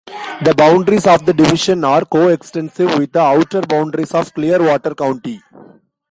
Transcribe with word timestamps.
The 0.41 0.55
boundaries 0.57 1.05
of 1.05 1.27
the 1.27 1.31
division 1.33 1.83
are 1.83 2.03
coextensive 2.05 2.97
with 2.97 3.11
the 3.11 3.19
outer 3.21 3.61
boundaries 3.61 4.15
of 4.15 4.33
Clearwater 4.33 4.95
County. 4.95 5.39